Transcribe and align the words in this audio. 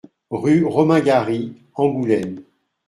Rue 0.31 0.65
Romain 0.65 0.99
Gary, 0.99 1.53
Angoulême 1.75 2.41